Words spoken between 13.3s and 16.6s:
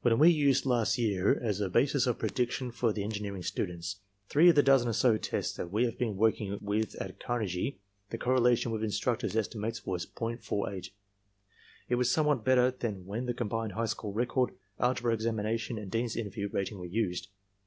combined high school record, algebra examination and Dean's interview